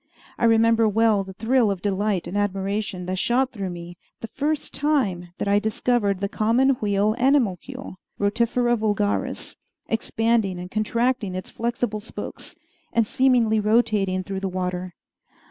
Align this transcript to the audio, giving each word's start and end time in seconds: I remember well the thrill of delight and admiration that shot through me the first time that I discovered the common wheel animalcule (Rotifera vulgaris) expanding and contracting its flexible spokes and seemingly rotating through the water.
I 0.39 0.45
remember 0.45 0.89
well 0.89 1.23
the 1.23 1.33
thrill 1.33 1.69
of 1.69 1.83
delight 1.83 2.25
and 2.25 2.35
admiration 2.35 3.05
that 3.05 3.19
shot 3.19 3.51
through 3.51 3.69
me 3.69 3.97
the 4.19 4.27
first 4.29 4.73
time 4.73 5.27
that 5.37 5.47
I 5.47 5.59
discovered 5.59 6.21
the 6.21 6.27
common 6.27 6.69
wheel 6.81 7.13
animalcule 7.19 7.97
(Rotifera 8.19 8.75
vulgaris) 8.79 9.57
expanding 9.87 10.57
and 10.57 10.71
contracting 10.71 11.35
its 11.35 11.51
flexible 11.51 11.99
spokes 11.99 12.55
and 12.91 13.05
seemingly 13.05 13.59
rotating 13.59 14.23
through 14.23 14.39
the 14.39 14.49
water. 14.49 14.95